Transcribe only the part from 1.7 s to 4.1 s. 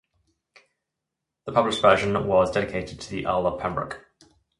version was dedicated to the Earl of Pembroke.